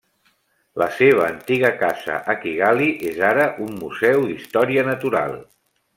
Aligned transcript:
La 0.81 0.85
seva 1.01 1.27
antiga 1.33 1.69
casa 1.83 2.15
a 2.33 2.35
Kigali 2.45 2.89
és 3.13 3.21
ara 3.31 3.45
un 3.67 3.77
museu 3.85 4.29
d'història 4.31 4.87
natural. 4.93 5.37